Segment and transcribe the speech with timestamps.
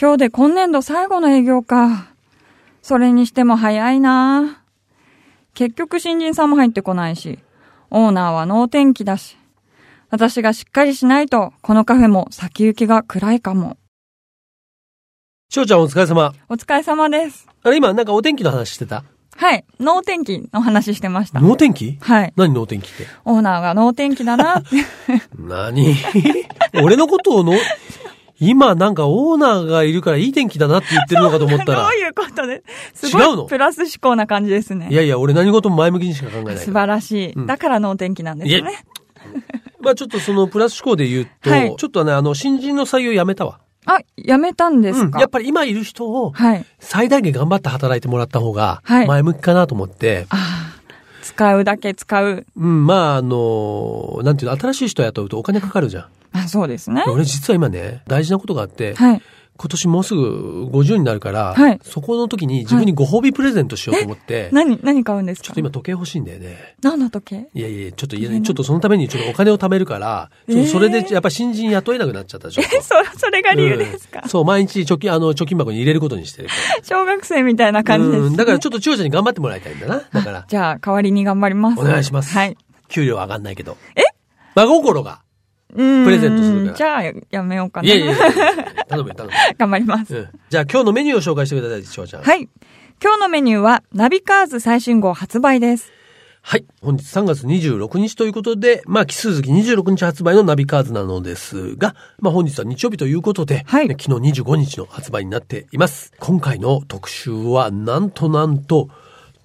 [0.00, 2.12] 今日で今年度最後の営業か。
[2.82, 4.62] それにしても早いな
[5.54, 7.40] 結局新人さんも入ってこないし、
[7.90, 9.36] オーナーは能天気だし。
[10.10, 13.76] 私がしっかりしないと、このカフェも先行きが暗いかも。
[15.50, 16.32] 翔ちゃんお疲れ様。
[16.48, 17.48] お疲れ様です。
[17.64, 19.02] あれ今なんかお天気の話してた？
[19.36, 19.64] はい。
[19.80, 21.40] 能天気の話してました。
[21.40, 21.98] 能天気？
[22.00, 22.32] はい。
[22.36, 23.04] 何能天気って？
[23.24, 24.68] オーナーが能天気だなって。
[25.36, 25.96] 何？
[26.84, 27.54] 俺のことをの、
[28.40, 31.92] 今なんかオーナーがいるからいい天気だなって言ってるのかと思った どらう。
[31.92, 32.62] いうことで
[32.94, 33.44] すご違うの？
[33.46, 34.88] いプラス思考な感じですね。
[34.90, 36.56] いやいや、俺何事も前向きにしか考えない。
[36.58, 37.32] 素晴らしい。
[37.32, 38.84] うんだから能天気なんですね。
[39.80, 43.58] まあちょっとそのプラス思考で言うと、はいちょっとね、あの、新人の採用やめたわ。
[43.86, 45.10] あ、やめたんですうん。
[45.10, 46.64] か、やっぱり今いる人をはい。
[46.78, 50.82] 最大限頑張って働いてもらった方がはい前向きかなと思って、ああ、
[51.22, 52.46] 使うだけ使う。
[52.56, 56.04] うん、まああの、なんていうの、新しい人雇うとお金かかるじゃん。
[56.32, 57.04] あ、そうですね。
[57.06, 59.22] 俺実は今ね、大事なことがあって、はい。
[59.60, 65.46] 今年もうすぐ50になるから、はいそこの時に自分にご褒美プレゼントしようと思って、何、何買うんですか？
[65.46, 66.76] ちょっと今時計欲しいんだよね。
[66.80, 67.48] 何の時計？
[67.52, 68.16] いやいや、ちょっと。
[68.16, 70.30] ちょっとそのためにちょっとお金を貯めるから、
[70.70, 72.62] それでやっぱ新人雇えなくなっちゃったでしょ。
[72.62, 76.48] え、そ、それが理由ですか、うんそう、毎日貯金、あの、貯金箱に入れることにしてる。
[76.84, 78.26] 小学生みたいな感じです、ね。
[78.28, 80.02] うん、だからちょっと千代ちゃんに頑張ってもらいたいんだな。
[80.12, 81.80] だから、じゃあ、代わりに頑張ります。
[81.80, 82.32] お願いします。
[82.32, 82.56] はい。。
[82.86, 83.76] 給料は上がんないけど。
[83.96, 84.04] え？
[84.54, 85.22] 真心が。
[85.74, 86.04] うん。
[86.04, 87.86] プレゼントするからじゃあ、ややめようかな。
[87.86, 88.14] いやいやいや
[88.88, 89.40] 頼むよ、頼むよ。
[89.58, 90.14] 頑張ります。
[90.16, 90.28] うん。
[90.48, 92.22] じゃあ今日のメニューを紹介してください、千代ちゃん。
[92.22, 92.48] はい。
[93.02, 95.92] 今日のメニューは、ナビカーズ最新号発売です。
[96.40, 96.64] はい。
[96.82, 106.12] 本日3月26日ということで、まあ、奇数月26日発売のナビカーズなのですが、まあ、本日は日曜日ということで、はいね昨日25日の発売になっています。
[106.18, 108.88] 今回の特集は、なんとなんと、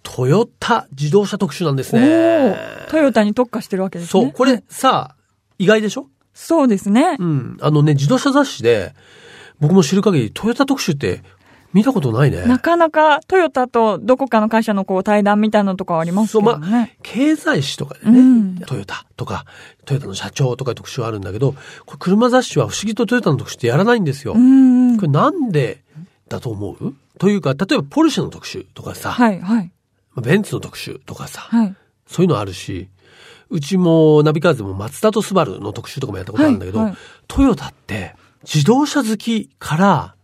[0.04, 2.88] トヨタ自動車特集なんですおねー。
[2.90, 4.24] トヨタに特化してるわけですね。
[4.24, 5.16] そう、これさ、
[5.60, 6.08] 意外でしょ？
[6.34, 7.18] そうですね。
[7.20, 7.58] うん。
[7.62, 8.94] あのね、自動車雑誌で、
[9.60, 11.24] 僕も知る限り、トヨタ特集って
[11.74, 12.44] 見たことないね。
[12.46, 16.70] なかなかトヨタとどこかの会社のこう対談みたいなのとかはありますそう、けどね。
[16.70, 19.46] まあ、経済誌とかでね、うんトヨタとか、
[19.86, 21.54] トヨタの社長とか特集はあるんだけど、
[21.86, 24.34] これ車雑誌は不思議とトヨタの特集ってやらないんですよ。
[24.34, 24.98] うん。
[24.98, 25.84] これなんで
[26.30, 26.94] だと思う？
[27.20, 29.72] というか、例えばポルシェの特集とかさ、はい、はい、
[30.14, 31.76] まあベンツの特集とかさ、はい。
[32.08, 32.90] そういうのあるし、
[33.54, 36.98] うちもナビカーズでもマツダとスバルの特集とかもやったことあるんだけど、はいはい
[37.28, 40.16] トヨタって自動車好きから、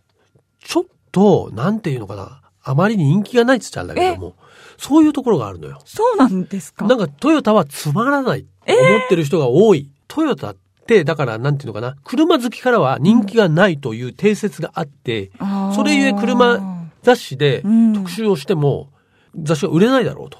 [0.62, 4.34] ちょっと、なんていうのかな、あまりに人気がないって言っちゃうんだけども、
[4.76, 5.78] そういうところがあるのよ。
[5.86, 6.86] そうなんですか？
[6.86, 9.90] なんかトヨタはつまらないって思ってる人が多い。
[10.06, 16.60] トヨタって、だからなんていうのかな、車好きからは人気がないという定説があって、あーそれゆえ車
[17.02, 18.90] 雑誌でうん特集をしても、
[19.34, 20.38] 雑誌が売れないだろうと。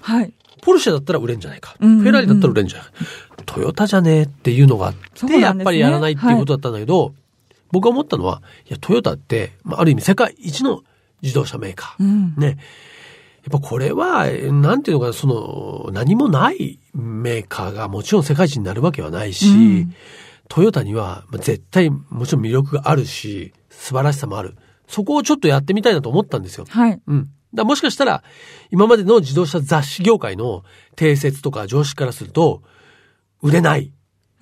[0.00, 0.32] はい。
[0.62, 1.76] ポルシェだったら売れんじゃないか。
[1.80, 2.94] うんうんうんフェラーリだったら売れんじゃないか。
[3.46, 7.14] トヨタじゃねえっていうのがあって、ねやっぱりやらないっていうことだったんだけど、
[7.72, 10.82] 僕が思ったのは、いや、トヨタって、まあ、ある意味世界一の
[11.22, 12.04] 自動車メーカー。
[12.04, 12.34] うん。
[12.36, 12.58] ね。
[13.50, 19.52] やっぱこれは、えなんていうのかな、その、何もないメーカーがもちろん世界一になるわけはないし、う
[19.84, 19.94] ん
[20.48, 24.56] トヨタにはまあ絶対もちろん魅力があるし、素晴らしさもある。
[24.88, 26.64] そこをちょっとやってみたいなと思ったんですよ。
[26.68, 27.00] はい。
[27.06, 27.30] うん。
[27.54, 28.22] だもしかしたら、
[28.70, 30.64] 今までの自動車雑誌業界の
[30.96, 32.62] 定説とか常識からすると、
[33.42, 33.92] 売れない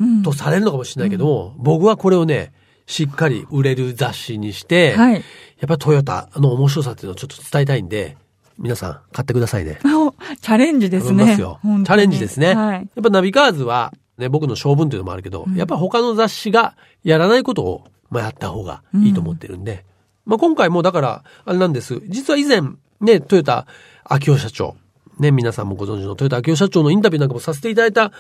[0.00, 2.52] うんとされるのかもしれないけども、僕はこれをね、
[2.86, 5.14] しっかり売れる雑誌にして、はい。
[5.14, 5.22] やっ
[5.68, 8.16] ぱりトヨタの面白さっていうのをちょっと伝えたいんで、
[8.58, 9.78] 皆さん買ってくださいね。
[9.84, 11.24] おチャレンジですね。
[11.24, 11.60] ますよ。
[11.62, 12.54] チャレンジですね。
[12.54, 12.78] はい。
[12.78, 16.74] やっぱナビカーズは、ね、僕の性分というのもあるけど、やっぱ他の雑誌が
[17.04, 19.84] やらないことを、まあ、やった方がいいと思ってるんで、
[20.24, 22.00] まあ今回もだから、あれなんです。
[22.08, 22.62] 実は以前、
[23.00, 23.66] ね、トヨタ
[24.04, 24.76] 秋夫社長、
[25.18, 28.12] ね、皆さんもご存知のトヨタ秋夫社長のインタビューなんかもさせていただいた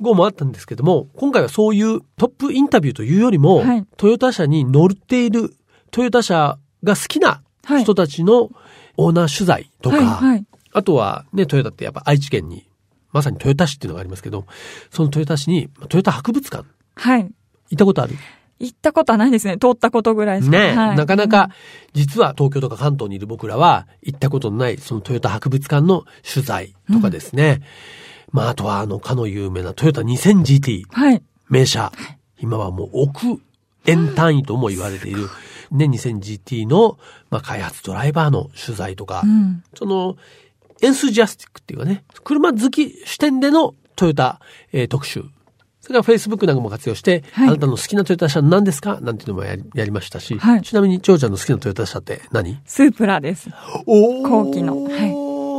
[0.00, 3.86] 号もあったんですけども、今回はそういうトップインタビューというよりも、はい。
[3.96, 5.56] トヨタ車に乗っている、
[5.90, 7.42] トヨタ車が好きな
[7.82, 8.50] 人たちの
[8.96, 10.46] オーナー取材とか、はいはい。
[10.72, 12.68] あとはね、トヨタってやっぱ愛知県に、
[13.12, 14.44] まさにトヨタ市っていうのがありますけど、
[14.90, 16.64] そのトヨタ市に、トヨタ博物館、
[16.96, 17.22] はい。
[17.22, 18.14] 行ったことある？
[18.60, 19.58] 行ったことはないですね。
[19.58, 20.50] 通ったことぐらいしか。
[20.50, 21.50] ね、はいなかなか、
[21.92, 27.62] 実は東京とか関東にいる僕らは、行ったことのない、そのトヨタ博物館の取材とかですね。
[28.30, 31.22] まあ、あとは、あの、かの有名なトヨタ 2000GT、はい。
[31.48, 31.92] 名車。
[32.40, 33.40] 今はもう億
[33.86, 35.28] 円単位とも言われている、
[35.70, 36.98] ね、2000GT の、
[37.30, 39.62] まあ、開発ドライバーの取材とか、うん。
[39.74, 40.16] その、
[40.82, 44.40] エンスジャスティックっていうかね、車好き視点でのトヨタ、
[44.72, 45.24] えー特集。
[45.84, 47.48] それから Facebook なんかも活用して、はい。
[47.48, 49.00] あなたの好きなトヨタ車何ですか？
[49.02, 50.62] なんていうのもやりやりましたし、はい。
[50.62, 52.58] ちなみに、長ちゃんの好きなトヨタ車って何？
[52.64, 53.50] スープラです。
[53.84, 54.88] お後期の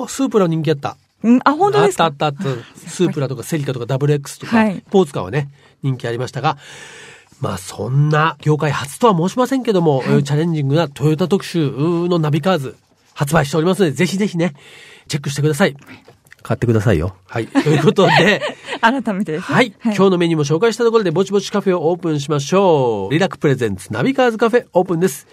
[0.07, 0.97] スープラ人気あった。
[1.21, 2.05] うん、あ、本当ですか？
[2.05, 2.89] あったあったあった。
[2.89, 4.75] スープラとかセリカとか WX とか、はい。
[4.77, 5.49] スポーツカーはね、
[5.83, 6.57] 人気ありましたが、
[7.39, 12.75] まあそんな業界初とは申しませんけども、チャレンジングなトヨタ特集のナビカーズ
[13.13, 14.55] 発売しておりますので、ぜひぜひね、
[15.07, 15.75] チェックしてください。
[16.45, 17.15] 買ってくださいよ。
[17.27, 17.47] はい。
[17.47, 18.39] ということで、
[18.79, 19.55] 改めてですね。
[19.55, 19.73] はい。
[19.83, 23.11] 今日のメニューも紹介したところで、ぼちぼちカフェをオープンしましょう。
[23.11, 25.25] リラックプレゼンツナビカーズカフェオープンです。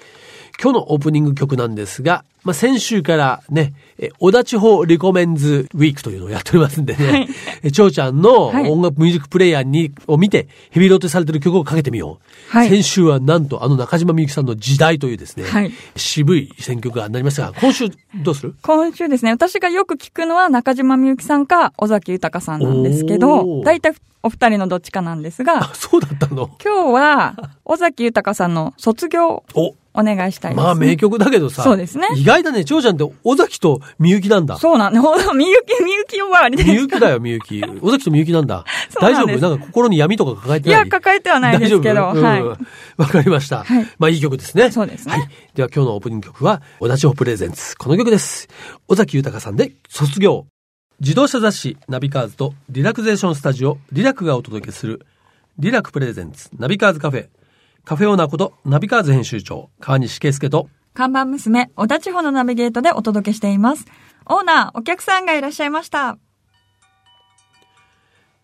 [0.58, 7.28] 今日のオープニング曲なんですが、まあ、先週からね、え、小田地方リコメンズウィークというのをやっておりますんでね、はい、
[7.62, 12.56] え、ちょうちゃんの音楽ミュージックプレイヤーに、を見て、ヘビロテされてる曲をかけてみよう。
[12.56, 17.88] はい、先週はなんとあの中島みゆきさんの時代というですね、はい、渋い選曲がなりましたが、今週
[18.22, 18.54] どうする？
[18.60, 26.50] 今週ですね、私がよく聞くのは中島みゆきさんか尾崎豊さんなんですけど、大体お二人のどっちかなんですが、あ、そうだったの？
[26.62, 29.44] 今日は、尾崎豊さんの卒業。
[29.54, 31.62] おお願いしたいです、ね、まあ名曲だけどさ。
[31.62, 32.08] そうですね。
[32.16, 32.64] 意外だね。
[32.64, 34.56] 長ちゃんって尾崎とみゆきなんだ。
[34.56, 35.00] そうなんだ。
[35.34, 37.62] みゆき、みゆき呼ばわりみゆきだよ、みゆき。
[37.82, 38.64] 尾崎とみゆきなんだ。
[39.00, 39.38] 大丈夫？
[39.38, 40.80] なんか心に闇とか抱えてない？
[40.80, 42.02] いや、抱えてはないですけど。
[42.02, 42.42] はい。
[42.96, 43.64] わかりました。
[43.64, 43.86] はい。
[43.98, 44.70] まあいい曲ですね。
[44.70, 45.12] そうですね。
[45.12, 45.28] はい。
[45.54, 47.76] では今日のオープニング曲は、小田地プレゼンツ。
[47.76, 48.48] この曲です。
[48.88, 50.46] 尾崎豊さんで、卒業。
[51.00, 55.04] 自動車雑誌ナビカーズとリラクゼーションスタジオリラクがお届けする
[55.58, 57.26] リラクプレゼンツナビカーズカフェ
[57.84, 63.86] カフェオーナーことナビカーズ編集長川西圭介と看板娘小田地方のナビゲートでお届けしています。
[64.26, 66.18] オーナーお客さんがいらっしゃいました。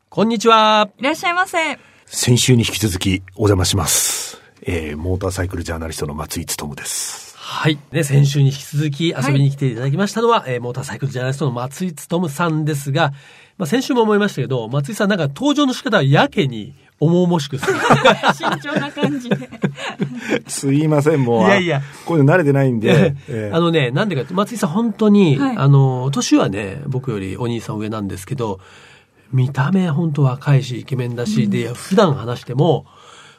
[0.08, 0.88] こんにちは。
[0.98, 1.78] いらっしゃいませ。
[2.06, 7.36] 先週に引き続きお邪魔します、えー、モーターサイクルジャーナリストの松井努です。
[7.36, 7.78] はい。
[7.92, 13.12] ね、先週に引き続き遊びに来ていただきましたのは、はい、えー、モーターサイクルジャーナリストの松井努さんですが、
[13.58, 17.74] まあ、先週も思いましたけど、松井さんなんか登場の仕方はやけに重々しくする。
[18.34, 19.50] 慎重な感じで。
[20.46, 21.42] すいません、もう。
[21.46, 21.82] いやいや。
[22.04, 23.14] こういうの慣れてないんで。
[23.28, 28.60] えー、あのね、なんでか松井さん本当に、はい、あの、年はね、僕よりお兄さん上なんですけど、
[29.32, 32.86] 見た目本当若いし、イケメンだし、うん、で、普段話しても、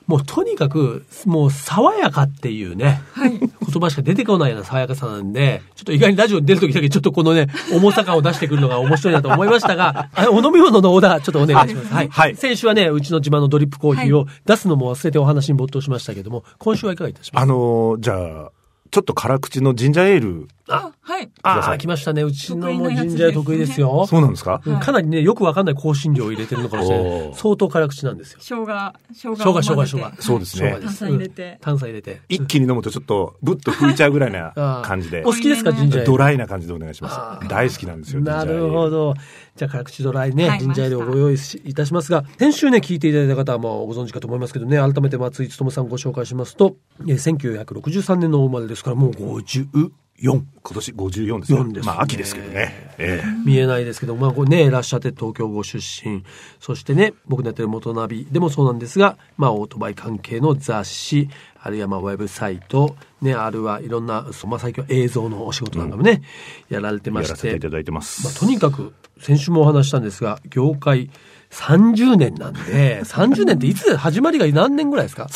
[0.09, 11.93] もうとにかく、もう爽やかっていうね、はい、言葉しか出てこないような爽やかさなんで、ちょっと意外にラジオに出るときだけちょっとこのね、重さ感を出してくるのが面白いなと思いましたが、お飲み物のオーダーちょっとお願いします。
[11.93, 12.09] はい。
[12.09, 17.41] はい、先週はね、うちの自慢のドリップコーヒーを出すのも忘れてお話に没頭しましたけども、今週はいかがいたしますか？
[17.41, 18.51] あのー、じゃあ、
[18.89, 20.47] ちょっと辛口のジンジャーエール。
[20.67, 21.31] あ、はい。
[21.73, 22.23] あ、来ましたね。
[22.23, 24.05] うちのもジンジャー得意ですよ。
[24.07, 27.31] そうなんですか、かなりね、よくわかんない香辛料を入れてるのかもしれない。
[27.33, 28.39] 相当辛口なんですよ。
[28.41, 29.35] 生姜、生姜。
[29.35, 30.21] 生姜、生姜、生姜。
[30.21, 30.77] そうですね。
[30.81, 31.57] 炭酸入れて。
[31.61, 32.21] 炭酸入れて。
[32.29, 34.53] 一気に飲むとちょっと、ぶっと吹いちゃうぐらいな
[34.85, 35.21] 感じで。
[35.25, 36.11] お好きですか、ジンジャーエール。
[36.11, 37.47] ドライな感じでお願いします。
[37.47, 38.21] 大好きなんですよ。
[38.21, 39.13] なるほど。
[39.55, 51.63] じゃあ、辛口ドライね、ジンジャーエールをご用意いたしますが、先週ね、聞いていただいた方はもうご存知かと思いますけどね、改めて松井努さんご紹介しますと、1963年のお生まれですから、もう50、4今年54ですよ。
[51.63, 52.93] です、ね、まあ秋ですけどね。
[52.97, 56.23] えー、見えないですけど、まあこれね、いらっしゃって東京ご出身。
[56.59, 61.29] そしてね、僕のやってる元ナビでもそうなんですが、まあオートバイ関係の雑誌、
[61.61, 66.21] あるいはまあウェブサイト、ね、あるはいろんな、まあ最近は映像のお仕事なんかもね、
[66.69, 67.29] うん、やられてまして。
[67.29, 68.23] やらせていただいてます。
[68.25, 71.09] まあとにかく、先週もお話したんですが、業界、
[71.51, 75.27] 30年なんで、 30年っていつ始まりが何年ぐらいですか？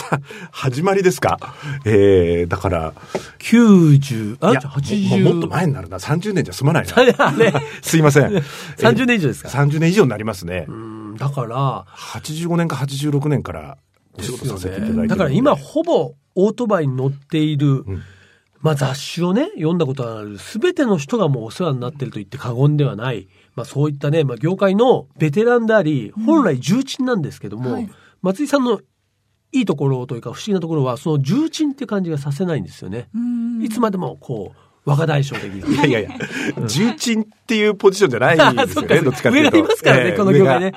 [0.51, 1.37] 始まりですか？
[1.85, 2.93] えー、だから、
[3.39, 5.33] 90、あ、80も。
[5.33, 5.97] もっと前になるな。
[5.97, 7.31] 30年じゃ済まないな。
[7.33, 8.27] ね、 すいません。
[8.77, 10.67] 30年以上ですか ?30 年以上になりますね。
[11.17, 13.77] だから、85年か86年から
[14.17, 18.01] お仕事させていただいて、ね、だから今ほぼオートバイに乗っている、うん。
[18.61, 23.27] まあ雑誌をね、読んだことがある全ての人がもうお世話になってると言って過言ではない。
[23.55, 27.89] まあそういったね、まあ業界のベテランであり、本来重鎮なんですけども、うんはい、
[28.21, 28.79] 松井さんの
[29.51, 33.09] いいところというか不思議なところは、その重鎮って感じがさせないんですよね。
[33.61, 35.75] いつまでもこう、若大将的に。
[35.75, 36.09] いやいやいや、
[36.65, 39.51] 重鎮っていうポジションじゃないんですよね、 どっちかっていうと。
[39.51, 40.73] 上がいますからね、この業界ね。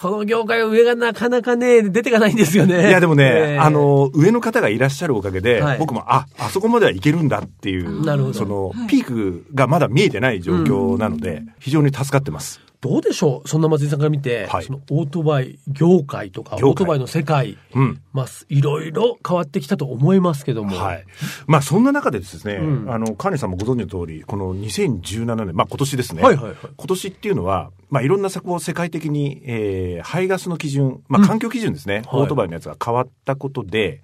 [0.00, 2.88] この業界は上がなかなかね、出てかないんですよね。
[2.88, 8.34] いやでもね、あの、上の方がいらっしゃるおかげで、僕も、あ、あそこまではいけるんだっていう、なるほど。
[8.34, 12.60] その、ピークがまだ見えてない状況なので、非常に助かってます。
[12.80, 13.48] どうでしょう？
[13.48, 20.76] そんな松井さんから見て、はい、そのオートバイ業界とか、オートバイの世界、うん、まあ、いろいろ変わってきたと思いますけども。
[20.76, 21.04] はい。
[21.46, 26.22] まあ、そんな中でですね、うん、あの、カーネさんもご存知の通り、この2017年、まあ、今年ですね。
[26.22, 26.56] はいはいはい。
[26.62, 34.02] 今年っていうのは、まあ、いろんなこう世界的に、えー、排ガスの基準、まあ、環境基準ですね、うん、オートバイのやつが変わったことで、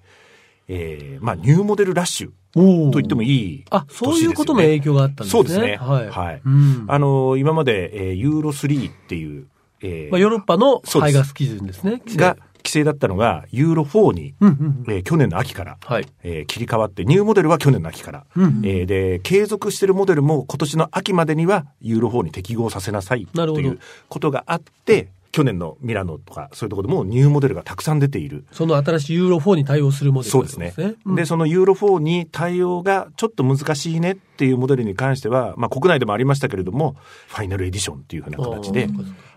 [0.67, 2.31] えー、まあ、ニューモデルラッシュ。
[2.55, 5.41] と言ってもいい、ね、あ、そういうことの影響があったんですね。
[5.41, 5.77] そうですね。
[5.77, 6.09] はい。
[6.09, 6.43] はい。
[6.45, 9.47] うん、あの、今まで、えー、ユーロ3っていう、
[9.83, 12.01] えー、まあ、ヨーロッパの排ガス基準ですね。
[12.17, 14.49] が、規制だったのが、ユーロ4に、うん
[14.87, 28.45] うん、えー、去年の秋から、はいえー、切り替わって、ニューモデルは去年の秋から、うんうん、えー、で、継続しているモデルも今年の秋までには、ユーロ4に適合させなさいということがあって、去年のミラノとか、そういうところでもニューモデルがたくさん出ている。
[28.53, 30.75] その新しいユーロ4に対応するモデル、そうですね。
[31.05, 36.95] うん、で、そのユーロ4に対応がちょっと難しいねっていうモデルに関しては、まあ国内でもありましたけれども、
[37.27, 38.89] ファイナルエディションっていうふうな形で、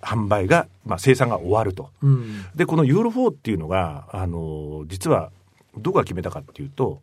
[0.03, 1.89] 販売が、まあ生産が終わると。
[2.03, 5.31] うん、で、このユーロ4っていうのが、あの、実は、
[5.79, 7.01] どこが決めたかっていうと、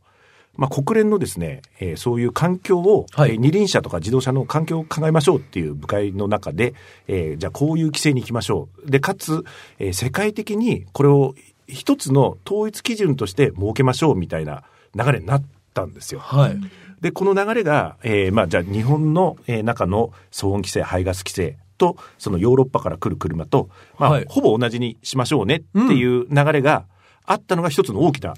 [0.56, 6.74] まあ、国連のですね、えー、そういう環境を、はい、えー、二輪車とか自動車の環境を考えましょうっていう部会の中で、
[7.08, 8.90] えー、じゃあこういう規制に行きましょう。
[8.90, 9.44] で、かつ、
[9.78, 11.34] えー、世界的にこれを
[11.66, 16.20] 一つの統一基準として設けましょうみたいな流れになったんですよ。
[16.20, 16.56] はい。
[17.00, 23.68] で、この流れが、えー、まあ、じゃあ日本の、えー、中の騒音規制、排ガス規制と、そのヨーロッパから来る車と、
[23.98, 26.86] まあ、はい、ほぼ同じにしましょうねっていう流れが、
[27.26, 28.34] あったのが一つの大きな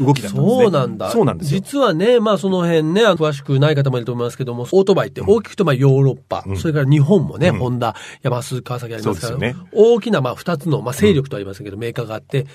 [0.00, 0.40] 動きだったんですね。
[0.40, 1.10] そうなんだ。
[1.10, 12.46] そうなんです実はね、まあその辺ね、詳しくない方もいると思いますけども、オートバイって大きくとまあヨーロッパ、うん、それから日本もね、うん、ホンダ、ヤマス、川崎ありますから、ね、大きなまあ二つの、まあ勢力とありますけど、メーカーがあって、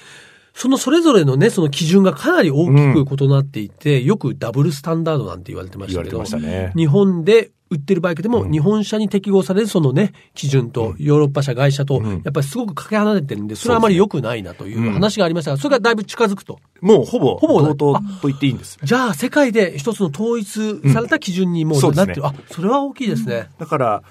[0.54, 16.60] そのそれぞれのね、その基準がかなり大きく異なっていて、うん、よくダブルスタンダードなんて言われてましたけど、ね、日本で売ってるバイクでも、日本車に適合されるそのね、基準と、ヨーロッパ車、外車と、やっぱりすごくかけ離れてるんで、それはあまり良くないなという話がありましたが、それがだいぶ近づくと。
[16.82, 18.80] もうほぼ、ほぼ同等と言っていいんです。
[18.84, 22.26] じゃあ、世界で一つの統一された基準にもうなってる。
[22.26, 23.50] あ、それは大きいですね。
[23.60, 24.04] だから、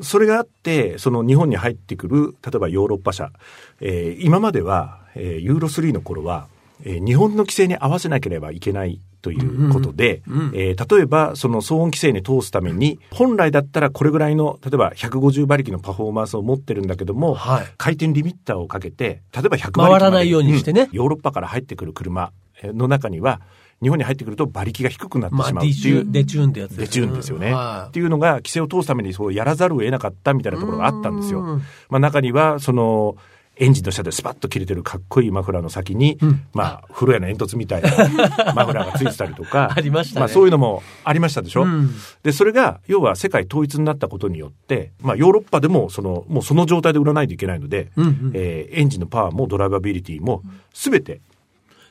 [0.00, 3.32] それがあって、その日本に入ってくる、例えばヨーロッパ車、
[3.80, 6.48] えー、今までは、えー、ユーロ3の頃は、
[6.84, 23.40] えー、日本の規制に合わせなければいけないということで、え例えばその騒音規制に通すために、本来だったらこれぐらいの、例えば150馬力のパフォーマンスを持ってるんだけども、はい、回転リミッターをかけて、例えば100馬力回らないようにしてね、うん、ヨーロッパから入ってくる車の中には、
[23.82, 26.04] 日本に入ってくると馬力が低くなってしまうっていう。
[26.04, 26.84] まあ、デチューンってやつですね。
[26.86, 27.52] デチューンですよね。
[27.52, 31.60] はい、っていうのが規制を通すためにそうやらざるを得なかったみたいなところがあったんですよ。
[31.88, 33.16] まあ中には、その、
[33.56, 37.90] エンジンの下でスパッと切れてるかっこいいマフラーの先に、うん、まあ、風呂屋の煙突みたいな
[38.54, 41.90] マフラーがついてたりとか、 ありました、ね、まあそういうのもありましたでしょ、うん、
[42.22, 50.42] で、それが、要は世界統一になったことによって、まあヨーロッパでも、その、もうその状態で売らないといけないので、うんうん、えー、エンジンのパワーもドライバビリティも、
[50.72, 51.20] すべて、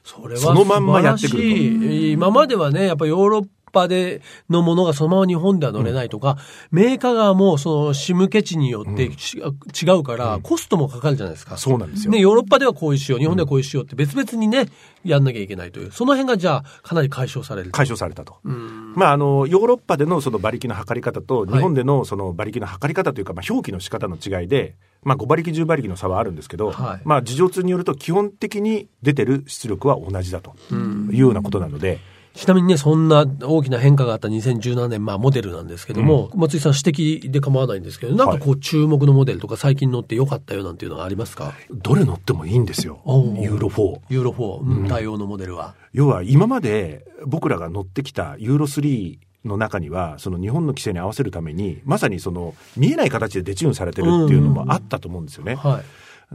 [0.03, 1.48] それはそのまんまやってくると。
[1.48, 6.38] 今まではね、やっぱヨーロッパでのものがそのまま日本では乗れないとか、
[6.72, 11.58] うん、メーカー側もその仕向け地によって、うん、違うから、コストもかかるじゃないですか。
[11.58, 12.12] そうなんですよ。
[12.12, 14.68] ね、ヨーロッパではこういう仕様、日本ではこういう仕様って別々にね、
[15.03, 18.38] やんなきゃいけないという、その辺がじゃあ、かなり解消される解消されたと。
[18.44, 32.00] まあ、あの、ヨーロッパでのその馬力の測り方と、日本でのその馬力の測り方というか、まあ、表記の仕方の違いで、まあ、5馬力、10馬力の差はあるんですけど、はい、まあ、事情通によると、基本的に出てる出力は同じだというようなことなので、
[32.34, 41.54] ちなみにね、そんな大きな変化があった2017年、まあモデルなんですけども、うん、松井さん指摘で構わないんですけど、なんかこう注目のモデルとか最近乗ってよかったよなんていうのがありますか？
[41.72, 43.02] どれ乗ってもいいんですよ。
[43.06, 44.00] ユーロ4。
[44.10, 45.75] ユーロ4、対応のモデルは？
[45.94, 55.56] 要は今まで僕らが乗ってきたユーロ3の中には、その日本の規制に合わせるために、まさにその見えない形でデチューンされてるっていうのもあったと思うんですよね。
[55.56, 55.84] はい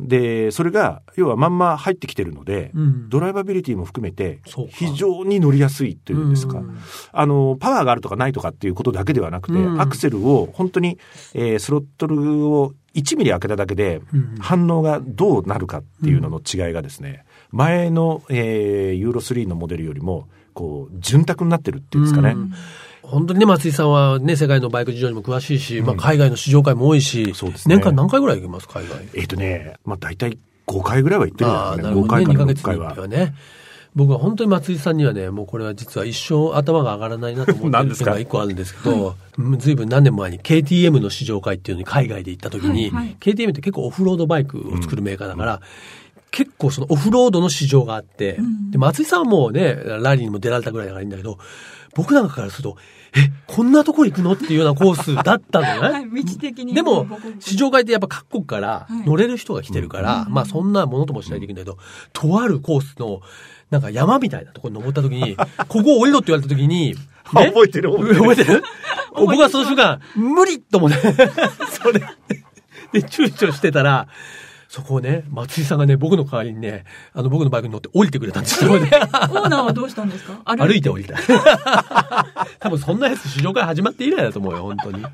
[0.00, 6.62] で、それが、要はまんま入ってきてるので、うん、ドライバビリティも含めて、非常に乗りやすいというんですか、
[7.12, 10.98] あの、パワーがあるとかないとかっていうことだけではなくて、うん、アクセルを本当に、
[11.34, 14.00] えー、スロットルを1ミリ開けただけで、
[14.40, 22.36] 反応がどうなるかっていうのの違いがですね、前の、えー、ユーロ3のモデルよりも、こう、潤沢になってるっていうんですかね。
[23.02, 29.08] 本当にね、松井さんはね、世界のバイク事情にも詳しいし、うん、まあ海外の試乗会も多いし、そうですね、年間何回ぐらい行きます、海外？
[29.14, 32.00] えっ、ー、とね、まあ大体5回ぐらいは行ってるんですね。
[32.00, 32.94] 5回から6回は。
[32.94, 33.34] はね。
[33.94, 39.16] 僕は本当に松井さんにはね、もうこれは実は一生頭が上がらないなと思ってるのが 一個あるんですけど、
[39.58, 45.60] ずいぶん何年も前に KTM の試乗会っていうのに海外で行った時に、はいはい、KTM って結構オフロードバイクを作るメーカーだから、うん
[46.30, 51.38] 結構そのオフロードの市場があって、うん、で、松井さんはもうね、ラリーにも出られたぐらいだからいいんだけど、
[51.94, 52.76] 僕なんかからすると、
[53.16, 55.72] え、こんなとこ行くのっていうようなコースだったのね。
[55.88, 56.74] はい、道的に。
[56.74, 57.06] でも、
[57.40, 61.78] 市場会ってやっぱ各国から乗れる人が来てるから、はい、まあそんなものともしないといけないけど、
[62.12, 63.20] とあるコースの、
[63.70, 65.36] なんか山みたいなところに登った時に、
[65.68, 66.96] ここ降りろって言われた時に、ね、
[67.32, 67.92] 覚えてる？
[67.92, 68.62] 覚えてる？
[69.14, 70.96] 僕はその瞬間、無理と思って、
[71.82, 72.00] それ、
[72.92, 74.08] で、躊躇してたら、
[74.78, 78.88] そこをね、松井さんがね、僕の代わりにね、あの、僕のバイクに乗って降りてくれたんですよね。
[78.94, 80.40] オーナーはどうしたんですか？
[80.56, 81.16] 歩いて降りた。
[82.60, 85.04] 多分そんなやつ試乗会始まって以来だと思うよ、本当に。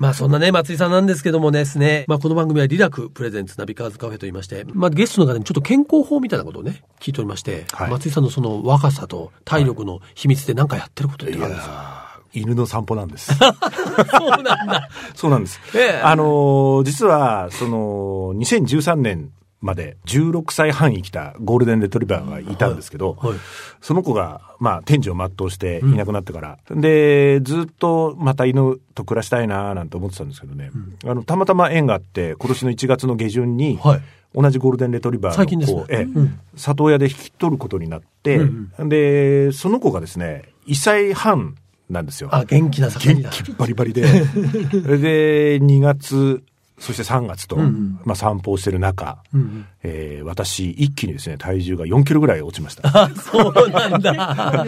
[0.00, 11.93] まあそんなね、松井さんなんですけどもですね、まあこの番組はリラクプレゼンツナビカーズカフェと言いまして、まあゲストの方にちょっと健康法みたいなことをね、聞いておりまして、はい、松井さんのその若さと体力の秘密で何かやってることってあるんですか？
[12.34, 13.32] 犬の散歩なんです。
[13.38, 14.88] そうなんだ。
[15.14, 15.60] そうなんです。
[15.74, 23.30] ええ、あの実は、その、2013年まで16歳半生きたゴールデンレトリバーがいたんですけど、はい。
[23.30, 23.38] はい、
[23.80, 30.70] その子が、まあ、天寿を全うしていなくなってから、うん、で、ずっとまた犬と暮らしたいななんて思ってたんですけどね、
[31.02, 34.02] うん、あの、たまたま縁があって、今年の1月の下旬に、はい。
[34.36, 36.08] 同じゴールデンレトリバーの子を、ね。
[36.12, 41.54] うん、里親で引き取ることになって、うん、で、その子がですね、1歳半
[41.90, 42.28] なんですよ。
[42.32, 43.30] あ、元気な盛りだ。
[43.30, 44.02] 元気バリバリで。
[44.02, 46.42] で、2月、
[46.76, 52.82] そして3月と、うん、まあ、散歩をしてる中、うん、えー、私、一気にですね、体重が4キロぐらい落ちました。
[53.04, 54.66] あ、そうなんだ。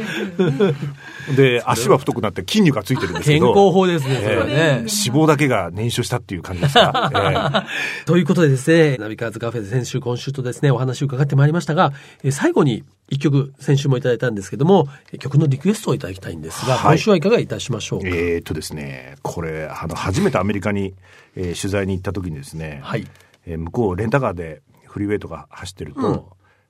[1.37, 3.46] で、足は太くなって筋肉がついてるんですけど。
[3.52, 7.11] 健康法ですね、それはね、えー、脂肪だけが燃焼したっていう感じですか？
[7.12, 11.92] えー、ということでですね、ナビカーズカフェで先週、今週とですね、お話を伺ってまいりましたが、
[12.23, 14.88] えー、最後に一曲、先週もいただいたんですけども、
[15.20, 18.08] 曲のリクエストをいただきたいんですが、はい、今週はいかがいたしましょうか？
[18.08, 20.94] えー、っとですね、これ、あの、初めてアメリカに、
[21.36, 23.06] えー、取材に行った時にですね、はい、
[23.46, 26.22] えー、向こうレンタカーでフリーウェイとか走ってると、うん、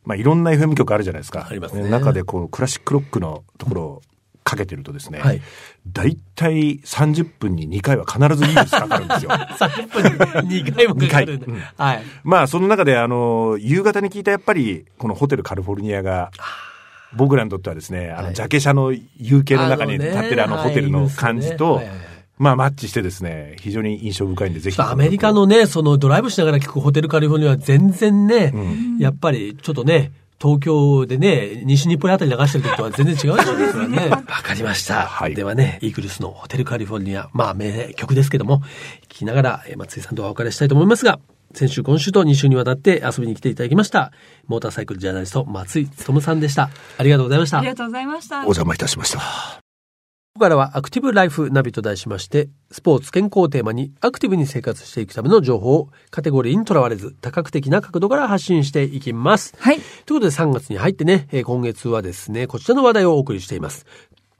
[0.04, 1.46] まあいろんな FM 局あるじゃないですか。
[1.48, 1.88] ありますね。
[1.88, 4.02] 中でこうクラシックロックのところを
[4.46, 5.42] かけてるとですね、はい、
[5.92, 9.30] 大体30分に2回は必ずいいですかかるんですよ。
[9.58, 11.46] 30分に2回もかかるんだ。
[11.48, 12.02] うん、はい。
[12.22, 16.30] まあその中であの、夕方に聞いたやっぱりこのホテルカリフォルニアが、
[17.16, 21.82] 僕らにとってはですね、あの、ジャケ写の夕景の中に立ってるあのホテルの感じと、
[22.38, 24.80] まあ、マッチしてですね、非常に印象深いんで、ぜひ。
[24.80, 34.08] アメリカのね、そのドライブしながら聞くホテルカリフォルニアは全然ね、うん、やっぱりちょっとね、東京でね、西日暮里あたり流してる時とは全然違うですからね。
[34.10, 35.06] わかりました。
[35.06, 38.60] はい、ではね、イーグルスのホテルカリフォルニア、まあ名曲ですけども、
[39.08, 41.18] 聞きながら松井さんとお別れしたいと思いますが、
[41.54, 44.12] 先週、今週と2週にわたって遊びに来ていただきました。
[44.46, 46.70] モーターサイクルジャーナリスト、松井努さんでした。
[46.98, 47.58] ありがとうございました。
[47.58, 48.38] ありがとうございました。
[48.40, 49.65] お邪魔いたしました。
[50.36, 59.54] ここからはアクティブライフナビと題しまして、スポーツ健康をテーマにアクティブに生活していくための情報をカテゴリーにとらわれず多角的な角度から発信していきます。
[59.58, 59.76] はい。
[59.76, 63.86] ということで3月に入ってね、今月はですね、こちらの話題をお送りしています。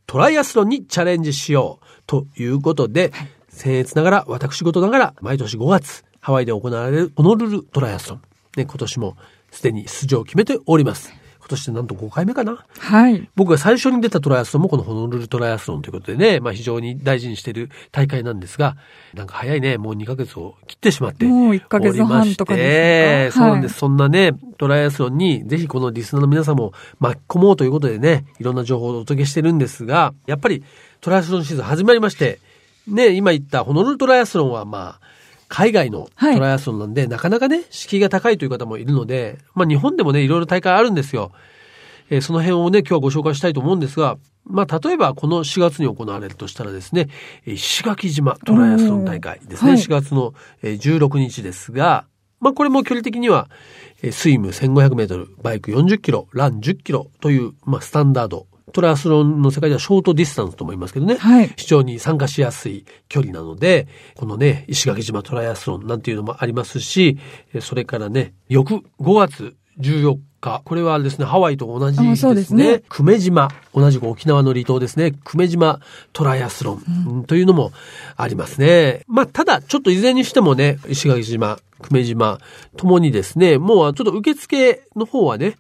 [0.06, 8.22] トライアスロンにチャレンジしようということで、はい、僭越ながら私事ながら毎年5月ハワイで行われるホノルルトライアスロン。
[8.58, 9.16] ね、今年も
[9.50, 11.10] すでに出場を決めております。
[11.46, 12.66] 今年でなんと5回目かな。
[12.80, 13.30] はい。
[13.36, 18.76] 僕が最初に出たトライアスロンもこのホノルルトライアスロンということでね、まあ非常に大事にしている大会なんですが、
[19.14, 21.24] なんか早いね、もう2ヶ月を切ってしまって。
[21.24, 23.78] もう1ヶ月半とかですか、そうなんです。
[23.78, 30.64] そんなね、トライアスロンにぜひこのリスナーの皆さんも巻き込もうということでね、いろんな情報をお届けしてるんですが、やっぱり
[31.00, 32.40] トライアスロンシーズン始まりまして、
[32.88, 35.15] ね、今言ったホノルルトライアスロンはまあ、
[35.48, 41.32] 海外のトライアスロンなんで、はい、なかなかね、敷居が高いという方もいるので、まあ日本でもね、いろいろ大会あるんですよ。
[42.10, 47.08] えー、その辺をね、今日はご紹介したいと思うんですが、まあ例えばこの4月に行われるとしたらですね、
[47.46, 52.06] 石垣島トライアスロン大会ですね、はい、4月の16日ですが、
[52.40, 53.48] まあこれも距離的には、
[54.12, 67.18] スイム1500メートル、バイク40キロ、ラン10キロという、まあスタンダードトライアスロンの世界ではショートディスタンスと思いますけどね、はい、非常に参加しやすい距離なので、このね、石垣島トライアスロンなんていうのもありますし、
[67.60, 72.34] それからね、翌5月14日、これはですね、ハワイと同じですね。
[72.34, 72.82] ですね。
[72.88, 75.80] 久米島、同じく沖縄の離島ですね、久米島
[76.12, 77.72] トライアスロンというのも
[78.16, 79.04] ありますね。
[79.08, 82.40] うん、まあ、ただ、ちょっといずれにしてもね、石垣島、久米島
[82.76, 85.56] ともにですね、もうちょっと受付の方はね、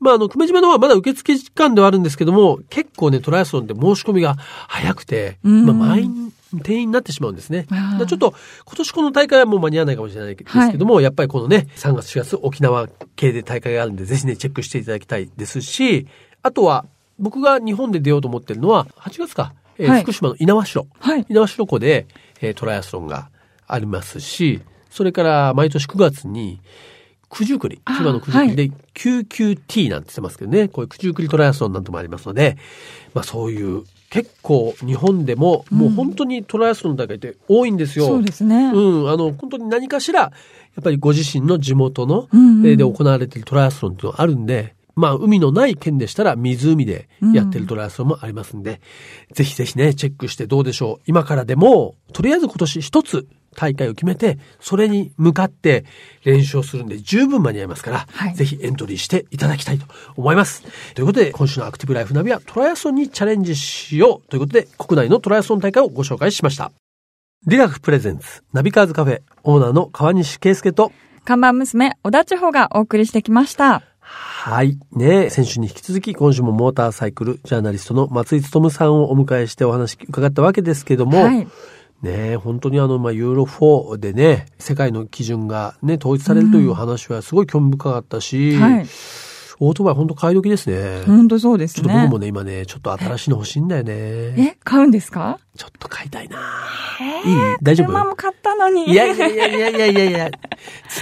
[0.00, 4.36] まあ、あの、久米島の方はまだ受付時間ではあるんですけども、結構ね、トライアスロンって申し込みが
[4.66, 6.32] 早くて、まあ、満員、
[6.62, 7.66] 定員になってしまうんですね。
[8.08, 8.34] ちょっと、
[8.64, 16.06] 今年この大会はもう間に合わないかもしれないですけども、はい、やっぱりこのね、3月4月沖縄系で大会があるんで、ぜひね、チェックしていただきたいですし、
[16.42, 16.86] あとは、
[17.18, 21.12] 僕が日本で出ようと思ってるのは、8月か、えーはい、福島の猪苗代。
[21.12, 22.06] はい、猪苗代湖で、
[22.40, 23.28] えー、トライアスロンが
[23.66, 26.60] ありますし、それから毎年9月に、
[27.30, 32.58] 九十九里、千葉の九十九里で QQT なんて言ってますけどね、こういう九十九里トライアスロンなんてもありますので、
[33.14, 38.06] まあそういう結構日本でももう本当にトライアスロンの大会って多いんですよ。
[38.06, 38.56] そうですね。
[38.74, 40.28] うん、あの本当に何かしら、や
[40.80, 48.82] っぱりご自身の地元の、うんうん、で行われているトライアスロンっていうのがあるんで、まあ、海のない県でしたら湖でやってるトライアスロンもありますんで、
[49.30, 51.02] うん、ぜひぜひね、チェックしてどうでしょう。
[51.06, 55.84] 今からでも、とりあえず今年一つ大会を決めて、それに向かって
[56.24, 59.86] 練習をするんで十分間に合いますから、はい、ぜひエントリーしていただきたいと
[60.16, 60.62] 思います。
[60.94, 66.72] ということで、今週のアクティブライフナビはトライアスロンにチャレンジしようということで、国内のトライアスロン大会をご紹介しました。
[67.46, 70.92] リラクプレゼンツナビカーズカフェオーナーの川西圭介と
[71.24, 73.82] 看板娘、小田千穂がお送りしてきました。
[74.00, 74.78] はい。
[74.92, 81.46] ね先週に引き続き、今週もモーターサイクルジャーナリストの松井努さんをお迎えしてお話伺ったわけですけども、はい、
[82.02, 88.86] ね本当にあの、まあ、ユーロ4でね、世界の基準がね、統一されるという話はすごい興味深かったし、うんはい
[89.62, 91.02] オートバイ本当買い時ですね。
[91.04, 91.84] 本当そうですね。
[91.84, 93.92] ちょっと僕もね、今ね、ちょっと新しいの欲しいんだよね。
[93.92, 95.38] え、買うんですか？
[95.54, 96.38] ちょっと買いたいな。
[97.26, 97.36] いい？
[97.60, 97.88] 大丈夫？
[97.88, 98.90] 車も買ったのに。
[98.90, 100.30] いやいやいやいやいやいやいや。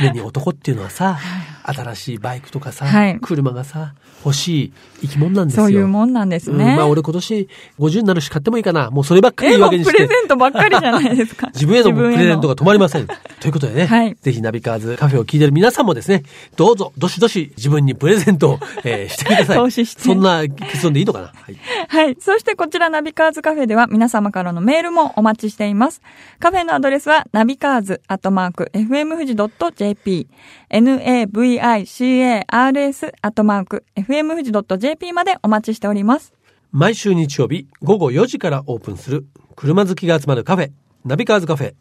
[0.00, 1.20] 常に男っていうのはさ、
[1.62, 5.66] 新しいバイクとかさ、はい、車がさ、欲しい生き物なんですよ。
[5.66, 6.64] そういうもんなんですね。
[6.64, 8.90] うん、まあ俺今年50になるし買ってもいいかな。
[8.90, 9.92] もうそればっかり言い訳にして。
[9.92, 11.48] プレゼントばっかりじゃないですか。
[11.54, 13.06] 自分へのプレゼントが止まりません。
[13.06, 13.14] と
[13.46, 16.24] いうことでね、はい、ぜひナビカーズカフェを聞いてる皆さんもですね、
[16.56, 19.56] どうぞ、どしどし自分にプレゼントを、えー、してください。
[19.56, 20.02] 投資して。
[20.02, 21.26] そんな結論でいいのかな？
[21.26, 21.56] はい。
[21.88, 22.16] はい。
[22.18, 26.02] そしてこちらナビカーズカフェでは皆様からのメールもお待ちしています。
[26.40, 29.36] カフェのアドレスはナビカーズアットマーク FM 富士
[29.76, 30.26] .jp
[30.70, 36.32] navicars アットマーク FM 富士 .jp までお待ちしております。
[36.72, 40.70] 毎週日曜日午後4時からオープンする車好きが集まるカフェ、
[41.04, 41.74] ナビカーズカフェ。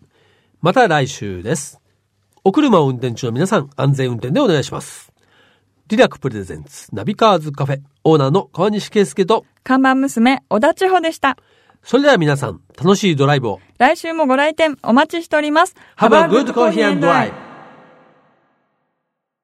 [0.61, 1.79] また来週です。
[2.43, 5.13] お車を運転中の皆さん、安全運転でお願いします。
[5.87, 11.37] リラクプレゼンツナビカーズカフェ、オーナーの川西圭介と、看板娘、小田千穂でした。
[11.81, 13.61] それでは皆さん、楽しいドライブを。
[13.77, 15.75] 来週もご来店お待ちしております。
[15.97, 17.46] Have a good coffee and drive!